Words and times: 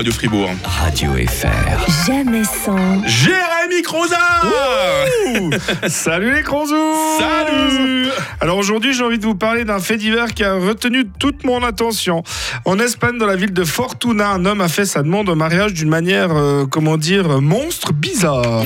Radio 0.00 0.12
Fribourg. 0.14 0.50
Radio 0.64 1.10
FR. 1.12 2.06
Jamais 2.06 2.44
sans. 2.44 3.06
Jérémy 3.06 3.82
Croza 3.82 4.16
Salut 5.88 6.34
les 6.34 6.42
Crozous 6.42 7.18
Salut 7.18 8.08
Alors 8.40 8.56
aujourd'hui 8.56 8.94
j'ai 8.94 9.04
envie 9.04 9.18
de 9.18 9.26
vous 9.26 9.34
parler 9.34 9.66
d'un 9.66 9.78
fait 9.78 9.98
divers 9.98 10.32
qui 10.32 10.42
a 10.42 10.54
retenu 10.54 11.04
toute 11.18 11.44
mon 11.44 11.62
attention. 11.62 12.22
En 12.64 12.78
Espagne, 12.78 13.18
dans 13.18 13.26
la 13.26 13.36
ville 13.36 13.52
de 13.52 13.62
Fortuna, 13.62 14.30
un 14.30 14.46
homme 14.46 14.62
a 14.62 14.68
fait 14.68 14.86
sa 14.86 15.02
demande 15.02 15.28
en 15.28 15.36
mariage 15.36 15.74
d'une 15.74 15.90
manière, 15.90 16.34
euh, 16.34 16.64
comment 16.64 16.96
dire, 16.96 17.42
monstre 17.42 17.92
bizarre. 17.92 18.64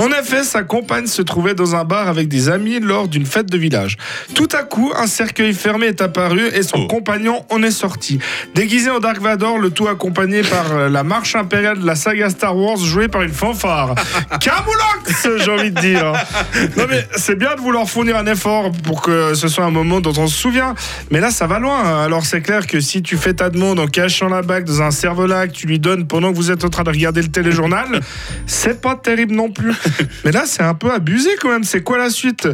En 0.00 0.08
effet, 0.12 0.44
sa 0.44 0.62
compagne 0.62 1.06
se 1.06 1.20
trouvait 1.20 1.52
dans 1.52 1.76
un 1.76 1.84
bar 1.84 2.08
avec 2.08 2.26
des 2.26 2.48
amis 2.48 2.80
lors 2.80 3.06
d'une 3.06 3.26
fête 3.26 3.50
de 3.50 3.58
village. 3.58 3.98
Tout 4.34 4.48
à 4.52 4.62
coup, 4.62 4.90
un 4.96 5.06
cercueil 5.06 5.52
fermé 5.52 5.88
est 5.88 6.00
apparu 6.00 6.46
et 6.54 6.62
son 6.62 6.78
Oh. 6.78 6.86
compagnon 6.86 7.44
en 7.50 7.62
est 7.62 7.70
sorti. 7.70 8.18
Déguisé 8.54 8.88
en 8.88 8.98
Dark 8.98 9.18
Vador, 9.20 9.58
le 9.58 9.68
tout 9.68 9.88
accompagné 9.88 10.40
par 10.40 10.72
euh, 10.72 10.88
la 10.88 11.02
marche 11.04 11.34
impériale 11.36 11.80
de 11.80 11.84
la 11.86 11.96
saga 11.96 12.30
Star 12.30 12.56
Wars 12.56 12.78
jouée 12.78 13.08
par 13.08 13.20
une 13.20 13.32
fanfare. 13.34 13.94
Camoulox, 14.40 15.44
j'ai 15.44 15.50
envie 15.50 15.70
de 15.70 15.80
dire. 15.80 16.12
Non 16.78 16.84
mais 16.88 17.06
c'est 17.16 17.36
bien 17.36 17.54
de 17.54 17.60
vouloir 17.60 17.86
fournir 17.86 18.16
un 18.16 18.24
effort 18.26 18.72
pour 18.82 19.02
que 19.02 19.34
ce 19.34 19.48
soit 19.48 19.64
un 19.64 19.70
moment 19.70 20.00
dont 20.00 20.14
on 20.16 20.26
se 20.28 20.36
souvient. 20.36 20.74
Mais 21.10 21.20
là, 21.20 21.30
ça 21.30 21.46
va 21.46 21.58
loin. 21.58 22.02
Alors 22.02 22.24
c'est 22.24 22.40
clair 22.40 22.66
que 22.66 22.80
si 22.80 23.02
tu 23.02 23.18
fais 23.18 23.34
ta 23.34 23.50
demande 23.50 23.78
en 23.78 23.86
cachant 23.86 24.30
la 24.30 24.40
bague 24.40 24.64
dans 24.64 24.80
un 24.80 24.90
cervelas 24.90 25.48
que 25.48 25.52
tu 25.52 25.66
lui 25.66 25.78
donnes 25.78 26.06
pendant 26.06 26.30
que 26.32 26.36
vous 26.36 26.50
êtes 26.50 26.64
en 26.64 26.70
train 26.70 26.84
de 26.84 26.90
regarder 26.90 27.20
le 27.20 27.28
téléjournal, 27.28 28.00
c'est 28.46 28.80
pas 28.80 28.94
terrible 28.94 29.34
non 29.34 29.50
plus. 29.50 29.74
Mais 30.24 30.32
là, 30.32 30.44
c'est 30.46 30.62
un 30.62 30.74
peu 30.74 30.92
abusé 30.92 31.30
quand 31.40 31.50
même. 31.50 31.64
C'est 31.64 31.82
quoi 31.82 31.98
la 31.98 32.10
suite? 32.10 32.48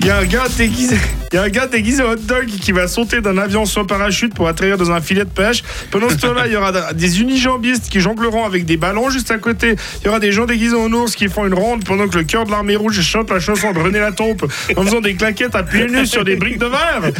Il 0.00 0.06
y 0.06 0.10
a 0.10 0.18
un 0.18 0.24
gars 0.24 0.46
déguisé, 0.56 0.96
il 1.32 1.36
y 1.36 1.38
a 1.38 1.42
un 1.42 1.48
gars 1.48 1.66
déguisé 1.66 2.02
hot 2.02 2.16
dog 2.16 2.46
qui 2.46 2.72
va 2.72 2.88
sauter 2.88 3.20
d'un 3.20 3.38
avion 3.38 3.64
sans 3.64 3.84
parachute 3.84 4.34
pour 4.34 4.48
atterrir 4.48 4.76
dans 4.76 4.90
un 4.90 5.00
filet 5.00 5.24
de 5.24 5.30
pêche. 5.30 5.62
Pendant 5.90 6.08
ce 6.08 6.16
temps-là, 6.16 6.46
il 6.46 6.52
y 6.52 6.56
aura 6.56 6.92
des 6.92 7.20
unijambistes 7.20 7.88
qui 7.88 8.00
jongleront 8.00 8.44
avec 8.44 8.64
des 8.64 8.76
ballons 8.76 9.08
juste 9.10 9.30
à 9.30 9.38
côté. 9.38 9.76
Il 10.00 10.06
y 10.06 10.08
aura 10.08 10.20
des 10.20 10.32
gens 10.32 10.46
déguisés 10.46 10.76
en 10.76 10.92
ours 10.92 11.14
qui 11.14 11.28
font 11.28 11.46
une 11.46 11.54
ronde 11.54 11.84
pendant 11.84 12.08
que 12.08 12.18
le 12.18 12.24
cœur 12.24 12.44
de 12.44 12.50
l'armée 12.50 12.76
rouge 12.76 13.00
chante 13.00 13.30
la 13.30 13.40
chanson 13.40 13.72
de 13.72 13.78
René 13.78 14.00
Latompe 14.00 14.44
en 14.76 14.82
faisant 14.82 15.00
des 15.00 15.14
claquettes 15.14 15.54
à 15.54 15.62
pieds 15.62 15.86
nus 15.86 16.06
sur 16.06 16.24
des 16.24 16.36
briques 16.36 16.58
de 16.58 16.66
verre. 16.66 17.12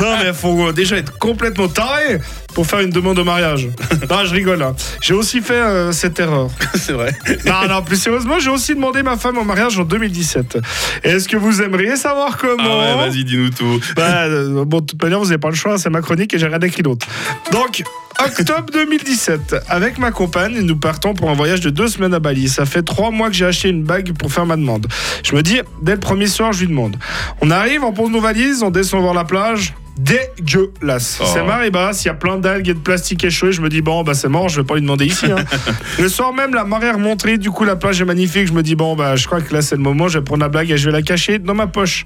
Non 0.00 0.16
mais 0.22 0.32
faut 0.32 0.72
déjà 0.72 0.96
être 0.96 1.16
complètement 1.18 1.68
taré 1.68 2.18
pour 2.56 2.66
faire 2.66 2.80
une 2.80 2.88
demande 2.88 3.18
au 3.18 3.24
mariage. 3.24 3.68
Non, 4.10 4.24
je 4.24 4.32
rigole. 4.32 4.62
hein. 4.62 4.74
J'ai 5.02 5.12
aussi 5.12 5.40
fait 5.42 5.54
euh, 5.54 5.92
cette 5.92 6.18
erreur. 6.20 6.48
C'est 6.74 6.92
vrai. 6.92 7.12
Non, 7.44 7.68
non, 7.68 7.82
plus 7.82 7.96
sérieusement, 7.96 8.38
j'ai 8.38 8.48
aussi 8.50 8.74
demandé 8.74 9.02
ma 9.02 9.16
femme 9.18 9.36
en 9.36 9.44
mariage 9.44 9.78
en 9.78 9.84
2017. 9.84 10.58
Est-ce 11.02 11.28
que 11.28 11.36
vous 11.36 11.60
aimeriez 11.60 11.96
savoir 11.96 12.38
comment 12.38 12.62
Ah 12.62 12.96
ouais, 12.96 13.08
vas-y, 13.10 13.24
dis-nous 13.24 13.50
tout. 13.50 13.80
Bah, 13.96 14.22
euh, 14.24 14.64
bon, 14.64 14.80
de 14.80 14.86
toute 14.86 15.02
manière, 15.02 15.18
vous 15.18 15.26
n'avez 15.26 15.38
pas 15.38 15.50
le 15.50 15.54
choix, 15.54 15.76
c'est 15.76 15.90
ma 15.90 16.00
chronique 16.00 16.32
et 16.32 16.38
j'ai 16.38 16.46
rien 16.46 16.60
écrit 16.60 16.82
d'autre. 16.82 17.06
Donc, 17.52 17.82
octobre 18.24 18.66
2017, 18.72 19.56
avec 19.68 19.98
ma 19.98 20.10
compagne, 20.10 20.58
nous 20.60 20.76
partons 20.76 21.12
pour 21.12 21.28
un 21.28 21.34
voyage 21.34 21.60
de 21.60 21.68
deux 21.70 21.88
semaines 21.88 22.14
à 22.14 22.20
Bali. 22.20 22.48
Ça 22.48 22.64
fait 22.64 22.82
trois 22.82 23.10
mois 23.10 23.28
que 23.28 23.34
j'ai 23.34 23.46
acheté 23.46 23.68
une 23.68 23.82
bague 23.82 24.12
pour 24.16 24.32
faire 24.32 24.46
ma 24.46 24.56
demande. 24.56 24.86
Je 25.24 25.34
me 25.34 25.42
dis, 25.42 25.60
dès 25.82 25.92
le 25.92 26.00
premier 26.00 26.26
soir, 26.26 26.52
je 26.54 26.60
lui 26.60 26.68
demande. 26.68 26.96
On 27.42 27.50
arrive, 27.50 27.84
on 27.84 27.92
pose 27.92 28.10
nos 28.10 28.20
valises, 28.20 28.62
on 28.62 28.70
descend 28.70 29.02
voir 29.02 29.14
la 29.14 29.24
plage. 29.24 29.74
Dégueulasse. 29.98 31.18
Oh. 31.22 31.26
C'est 31.32 31.42
marée 31.42 31.70
basse, 31.70 32.04
il 32.04 32.08
y 32.08 32.10
a 32.10 32.14
plein 32.14 32.36
d'algues 32.38 32.68
et 32.68 32.74
de 32.74 32.78
plastique 32.78 33.24
échoué. 33.24 33.52
Je 33.52 33.60
me 33.60 33.68
dis, 33.68 33.80
bon, 33.82 34.02
bah 34.02 34.14
c'est 34.14 34.28
mort, 34.28 34.48
je 34.48 34.60
vais 34.60 34.66
pas 34.66 34.74
lui 34.74 34.82
demander 34.82 35.06
ici. 35.06 35.26
hein. 35.26 35.36
le 35.98 36.08
soir 36.08 36.32
même, 36.32 36.54
la 36.54 36.64
marée 36.64 36.88
est 36.88 36.92
remontée, 36.92 37.38
du 37.38 37.50
coup, 37.50 37.64
la 37.64 37.76
plage 37.76 38.00
est 38.00 38.04
magnifique. 38.04 38.46
Je 38.46 38.52
me 38.52 38.62
dis, 38.62 38.74
bon, 38.74 38.94
bah 38.94 39.16
je 39.16 39.26
crois 39.26 39.40
que 39.40 39.52
là, 39.54 39.62
c'est 39.62 39.76
le 39.76 39.82
moment, 39.82 40.08
je 40.08 40.18
vais 40.18 40.24
prendre 40.24 40.42
la 40.42 40.48
blague 40.48 40.70
et 40.70 40.76
je 40.76 40.86
vais 40.86 40.92
la 40.92 41.02
cacher 41.02 41.38
dans 41.38 41.54
ma 41.54 41.66
poche. 41.66 42.04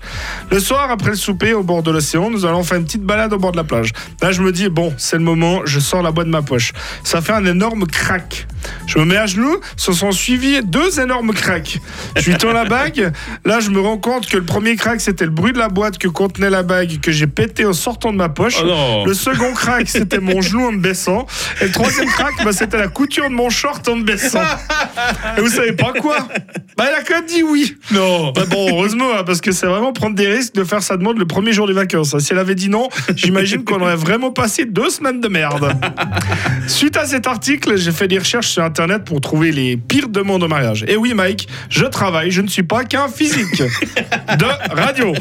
Le 0.50 0.60
soir, 0.60 0.90
après 0.90 1.10
le 1.10 1.16
souper 1.16 1.52
au 1.52 1.62
bord 1.62 1.82
de 1.82 1.90
l'océan, 1.90 2.30
nous 2.30 2.46
allons 2.46 2.62
faire 2.62 2.78
une 2.78 2.84
petite 2.84 3.02
balade 3.04 3.32
au 3.32 3.38
bord 3.38 3.52
de 3.52 3.56
la 3.56 3.64
plage. 3.64 3.90
Là, 4.22 4.32
je 4.32 4.42
me 4.42 4.52
dis, 4.52 4.68
bon, 4.68 4.94
c'est 4.96 5.16
le 5.16 5.24
moment, 5.24 5.62
je 5.64 5.80
sors 5.80 6.02
la 6.02 6.12
boîte 6.12 6.26
de 6.26 6.32
ma 6.32 6.42
poche. 6.42 6.72
Ça 7.02 7.20
fait 7.20 7.32
un 7.32 7.44
énorme 7.44 7.86
crack. 7.86 8.46
Je 8.86 8.98
me 8.98 9.04
mets 9.04 9.16
à 9.16 9.26
genoux, 9.26 9.58
se 9.76 9.92
sont 9.92 10.12
suivis 10.12 10.62
deux 10.62 11.00
énormes 11.00 11.32
cracks. 11.32 11.78
Je 12.16 12.30
lui 12.30 12.36
tends 12.38 12.52
la 12.52 12.64
bague. 12.64 13.12
Là, 13.44 13.60
je 13.60 13.70
me 13.70 13.80
rends 13.80 13.98
compte 13.98 14.26
que 14.28 14.36
le 14.36 14.44
premier 14.44 14.76
crack, 14.76 15.00
c'était 15.00 15.24
le 15.24 15.30
bruit 15.30 15.52
de 15.52 15.58
la 15.58 15.68
boîte 15.68 15.96
que 15.98 16.08
contenait 16.08 16.50
la 16.50 16.62
bague 16.62 17.00
que 17.00 17.10
j'ai 17.10 17.26
pété 17.26 17.64
en 17.64 17.72
sortant 17.80 18.12
de 18.12 18.16
ma 18.18 18.28
poche. 18.28 18.58
Oh 18.62 18.66
non. 18.66 19.04
Le 19.04 19.14
second 19.14 19.52
crack, 19.52 19.88
c'était 19.88 20.20
mon 20.20 20.40
genou 20.40 20.66
en 20.66 20.72
me 20.72 20.78
baissant. 20.78 21.26
Et 21.60 21.64
le 21.64 21.72
troisième 21.72 22.06
crack, 22.06 22.34
bah, 22.44 22.52
c'était 22.52 22.78
la 22.78 22.88
couture 22.88 23.28
de 23.28 23.34
mon 23.34 23.50
short 23.50 23.86
en 23.88 23.96
me 23.96 24.04
baissant. 24.04 24.42
Et 25.36 25.40
vous 25.40 25.48
savez 25.48 25.72
pas 25.72 25.92
quoi? 25.92 26.28
Bah, 26.80 26.86
elle 26.88 26.94
a 26.94 27.02
quand 27.02 27.16
même 27.16 27.26
dit 27.26 27.42
oui. 27.42 27.76
Non. 27.90 28.32
Bah 28.32 28.44
bon, 28.48 28.66
heureusement, 28.70 29.10
hein, 29.14 29.22
parce 29.26 29.42
que 29.42 29.52
c'est 29.52 29.66
vraiment 29.66 29.92
prendre 29.92 30.16
des 30.16 30.26
risques 30.26 30.54
de 30.54 30.64
faire 30.64 30.82
sa 30.82 30.96
demande 30.96 31.18
le 31.18 31.26
premier 31.26 31.52
jour 31.52 31.66
des 31.66 31.74
vacances. 31.74 32.14
hein. 32.14 32.20
Si 32.20 32.32
elle 32.32 32.38
avait 32.38 32.54
dit 32.54 32.70
non, 32.70 32.88
j'imagine 33.16 33.64
qu'on 33.64 33.82
aurait 33.82 33.96
vraiment 33.96 34.30
passé 34.30 34.64
deux 34.64 34.88
semaines 34.88 35.20
de 35.20 35.28
merde. 35.28 35.74
Suite 36.68 36.96
à 36.96 37.04
cet 37.04 37.26
article, 37.26 37.76
j'ai 37.76 37.92
fait 37.92 38.08
des 38.08 38.18
recherches 38.18 38.46
sur 38.48 38.62
Internet 38.62 39.04
pour 39.04 39.20
trouver 39.20 39.52
les 39.52 39.76
pires 39.76 40.08
demandes 40.08 40.42
au 40.42 40.48
mariage. 40.48 40.86
Et 40.88 40.96
oui, 40.96 41.12
Mike, 41.12 41.48
je 41.68 41.84
travaille, 41.84 42.30
je 42.30 42.40
ne 42.40 42.48
suis 42.48 42.62
pas 42.62 42.84
qu'un 42.84 43.08
physique 43.08 43.58
de 44.38 44.74
radio. 44.74 45.12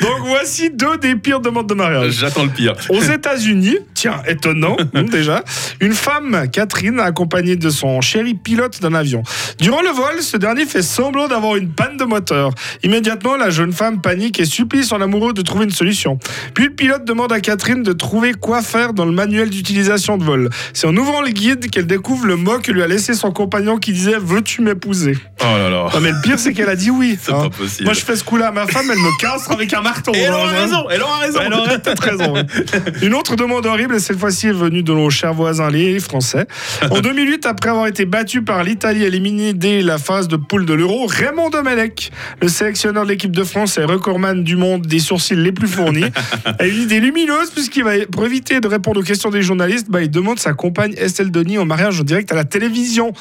Donc 0.00 0.20
voici 0.24 0.70
deux 0.70 0.96
des 0.96 1.16
pires 1.16 1.40
demandes 1.40 1.68
de 1.68 1.74
mariage. 1.74 2.12
J'attends 2.12 2.44
le 2.44 2.50
pire. 2.50 2.74
Aux 2.88 3.02
États-Unis, 3.02 3.76
tiens, 4.02 4.20
étonnant 4.26 4.76
hum, 4.94 5.08
déjà, 5.10 5.44
une 5.80 5.92
femme, 5.92 6.48
Catherine, 6.50 6.98
accompagnée 6.98 7.54
de 7.54 7.70
son 7.70 8.00
chéri 8.00 8.34
pilote 8.34 8.82
d'un 8.82 8.94
avion. 8.94 9.22
Durant 9.60 9.80
le 9.80 9.90
vol, 9.90 10.20
ce 10.22 10.36
dernier 10.36 10.66
fait 10.66 10.82
semblant 10.82 11.28
d'avoir 11.28 11.54
une 11.54 11.68
panne 11.68 11.96
de 11.98 12.04
moteur. 12.04 12.50
Immédiatement, 12.82 13.36
la 13.36 13.50
jeune 13.50 13.72
femme 13.72 14.00
panique 14.00 14.40
et 14.40 14.44
supplie 14.44 14.82
son 14.82 15.00
amoureux 15.00 15.32
de 15.32 15.42
trouver 15.42 15.66
une 15.66 15.70
solution. 15.70 16.18
Puis 16.52 16.64
le 16.64 16.70
pilote 16.70 17.04
demande 17.04 17.32
à 17.32 17.38
Catherine 17.38 17.84
de 17.84 17.92
trouver 17.92 18.32
quoi 18.32 18.60
faire 18.60 18.92
dans 18.92 19.04
le 19.04 19.12
manuel 19.12 19.50
d'utilisation 19.50 20.18
de 20.18 20.24
vol. 20.24 20.50
C'est 20.72 20.88
en 20.88 20.96
ouvrant 20.96 21.22
le 21.22 21.30
guide 21.30 21.70
qu'elle 21.70 21.86
découvre 21.86 22.26
le 22.26 22.34
mot 22.34 22.58
que 22.58 22.72
lui 22.72 22.82
a 22.82 22.88
laissé 22.88 23.14
son 23.14 23.30
compagnon 23.30 23.76
qui 23.76 23.92
disait 23.92 24.18
Veux-tu 24.18 24.62
m'épouser? 24.62 25.16
Oh 25.40 25.44
là 25.44 25.70
là. 25.70 25.88
Non, 25.94 26.00
mais 26.00 26.10
le 26.10 26.20
pire, 26.22 26.40
c'est 26.40 26.52
qu'elle 26.52 26.68
a 26.68 26.76
dit 26.76 26.90
oui. 26.90 27.16
C'est 27.22 27.32
hein. 27.32 27.42
pas 27.42 27.50
possible. 27.50 27.84
Moi, 27.84 27.94
je 27.94 28.00
fais 28.00 28.16
ce 28.16 28.24
coup-là 28.24 28.48
à 28.48 28.52
ma 28.52 28.66
femme, 28.66 28.86
elle 28.90 28.98
me 28.98 29.20
casse 29.20 29.48
avec 29.48 29.72
un 29.74 29.80
marteau. 29.80 30.12
Et 30.12 30.18
elle 30.18 30.32
aura 30.32 30.48
hein. 30.48 30.62
raison, 30.62 30.90
elle 30.90 31.02
aura 31.02 31.18
raison. 31.18 31.38
Elle 31.40 31.54
aurait 31.54 31.78
peut-être 31.78 32.02
raison. 32.02 32.34
Une 33.02 33.14
autre 33.14 33.36
demande 33.36 33.64
horrible, 33.66 33.91
et 33.94 33.98
cette 33.98 34.18
fois-ci 34.18 34.48
est 34.48 34.52
venue 34.52 34.82
de 34.82 34.92
nos 34.92 35.10
chers 35.10 35.34
voisins, 35.34 35.70
les 35.70 35.98
Français. 36.00 36.46
En 36.90 37.00
2008, 37.02 37.46
après 37.46 37.70
avoir 37.70 37.86
été 37.86 38.04
battu 38.04 38.42
par 38.42 38.62
l'Italie 38.64 39.04
éliminée 39.04 39.52
dès 39.52 39.82
la 39.82 39.98
phase 39.98 40.28
de 40.28 40.36
poule 40.36 40.66
de 40.66 40.74
l'Euro, 40.74 41.06
Raymond 41.06 41.50
Domenech, 41.50 42.10
le 42.40 42.48
sélectionneur 42.48 43.04
de 43.04 43.08
l'équipe 43.10 43.32
de 43.34 43.44
France 43.44 43.78
et 43.78 43.84
recordman 43.84 44.42
du 44.44 44.56
monde 44.56 44.86
des 44.86 44.98
sourcils 44.98 45.36
les 45.36 45.52
plus 45.52 45.68
fournis, 45.68 46.04
a 46.58 46.66
une 46.66 46.82
idée 46.82 47.00
lumineuse 47.00 47.50
puisqu'il 47.50 47.84
va, 47.84 47.92
pour 48.10 48.24
éviter 48.24 48.60
de 48.60 48.68
répondre 48.68 49.00
aux 49.00 49.04
questions 49.04 49.30
des 49.30 49.42
journalistes, 49.42 49.86
bah, 49.90 50.02
il 50.02 50.10
demande 50.10 50.38
sa 50.38 50.52
compagne 50.52 50.94
Estelle 50.96 51.30
Denis 51.30 51.58
en 51.58 51.64
mariage 51.64 52.00
en 52.00 52.04
direct 52.04 52.30
à 52.32 52.34
la 52.34 52.44
télévision. 52.44 53.12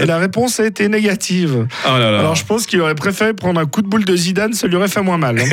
Et 0.00 0.06
la 0.06 0.18
réponse 0.18 0.60
a 0.60 0.66
été 0.66 0.88
négative. 0.88 1.66
Oh 1.86 1.98
là 1.98 2.10
là. 2.10 2.18
Alors 2.20 2.34
je 2.34 2.44
pense 2.44 2.66
qu'il 2.66 2.80
aurait 2.80 2.94
préféré 2.94 3.34
prendre 3.34 3.60
un 3.60 3.66
coup 3.66 3.82
de 3.82 3.88
boule 3.88 4.04
de 4.04 4.16
Zidane, 4.16 4.52
ça 4.52 4.66
lui 4.66 4.76
aurait 4.76 4.88
fait 4.88 5.02
moins 5.02 5.18
mal. 5.18 5.38
hein. 5.38 5.44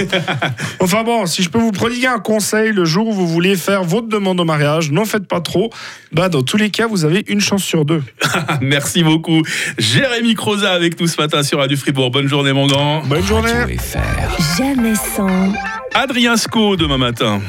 enfin 0.80 1.04
bon, 1.04 1.26
si 1.26 1.44
je 1.44 1.50
peux 1.50 1.60
vous 1.60 1.72
prodiguer 1.72 2.08
un 2.08 2.20
conseil, 2.20 2.72
le 2.72 2.86
jour 2.86 3.08
où 3.08 3.12
vous 3.14 3.28
voulez 3.28 3.56
faire 3.56 3.84
votre 3.84 4.08
demande 4.08 4.40
au 4.40 4.46
mariage, 4.46 4.65
n'en 4.92 5.06
faites 5.06 5.28
pas 5.28 5.42
trop. 5.42 5.70
Bah 6.12 6.30
dans 6.30 6.44
tous 6.44 6.58
les 6.58 6.70
cas, 6.70 6.88
vous 6.88 7.06
avez 7.06 7.24
une 7.28 7.42
chance 7.42 7.64
sur 7.64 7.86
deux. 7.86 8.04
Merci 8.62 9.04
beaucoup. 9.04 9.42
Jérémy 9.78 10.36
Croza 10.36 10.72
avec 10.72 11.00
nous 11.00 11.08
ce 11.08 11.20
matin 11.22 11.44
sur 11.44 11.60
Radio 11.60 11.78
Fribourg. 11.78 12.12
Bonne 12.12 12.28
journée, 12.28 12.54
mon 12.54 12.68
grand. 12.68 13.02
Bonne 13.06 13.26
journée. 13.26 13.78
Jamais 14.58 14.96
sans. 14.96 15.54
Adrien 15.94 16.36
Sco 16.38 16.76
demain 16.76 16.98
matin. 16.98 17.42